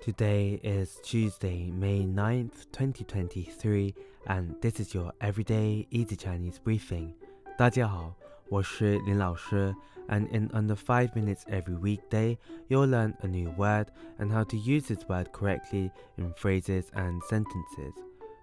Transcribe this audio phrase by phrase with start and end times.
[0.00, 3.94] Today is Tuesday, May 9th, 2023,
[4.26, 7.14] and this is your everyday easy Chinese briefing.
[7.56, 8.14] 大家好，
[8.50, 9.74] 我是林老师,
[10.08, 12.36] and in under 5 minutes every weekday,
[12.68, 13.86] you'll learn a new word
[14.18, 17.94] and how to use this word correctly in phrases and sentences.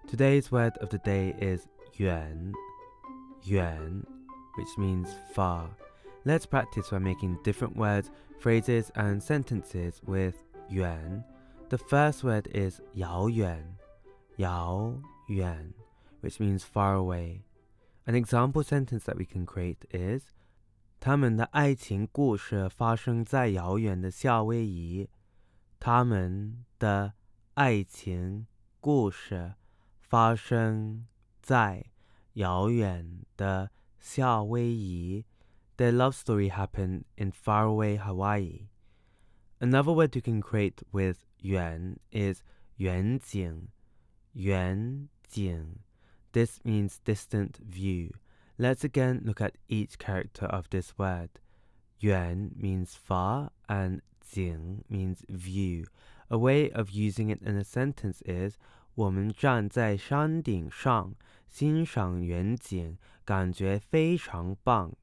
[0.08, 2.54] Today's word of the day is yuan,
[3.44, 4.04] yuan,
[4.56, 5.70] which means far.
[6.24, 11.24] Let's practice by making different words, phrases, and sentences with yuan.
[11.68, 13.76] The first word is 遥远,
[14.36, 15.72] 遥远,
[16.20, 17.44] which means far away.
[18.04, 20.22] An example sentence that we can create is
[21.00, 25.08] 他们的爱情故事发生在遥远的夏威夷。
[25.80, 27.14] 他们的
[27.54, 28.46] 爱情
[28.80, 29.54] 故事
[29.98, 31.06] 发生
[31.40, 31.86] 在
[32.34, 35.24] 遥远的夏威夷。
[35.76, 38.68] Their love story happened in faraway Hawaii.
[39.58, 42.42] Another word you can create with yuan is
[42.78, 43.68] 远景,
[44.34, 45.78] 远景.
[46.32, 48.12] This means distant view.
[48.58, 51.30] Let's again look at each character of this word.
[52.00, 55.84] Yuan means far and jing means view.
[56.28, 58.56] A way of using it in a sentence is
[58.94, 61.14] 我们站在山顶上
[61.48, 64.94] 欣赏远景，感觉非常棒。